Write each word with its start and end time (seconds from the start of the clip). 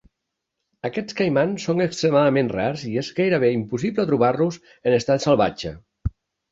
Aquests 0.89 1.17
caimans 1.19 1.67
són 1.69 1.83
extremadament 1.85 2.51
rars 2.55 2.87
i 2.93 2.97
és 3.05 3.13
gairebé 3.21 3.55
impossible 3.61 4.09
trobar-los 4.13 4.63
en 4.73 5.01
estat 5.01 5.29
salvatge. 5.29 5.81